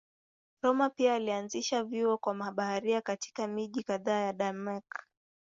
[0.63, 5.07] Rømer pia alianzisha vyuo kwa mabaharia katika miji kadhaa ya Denmark.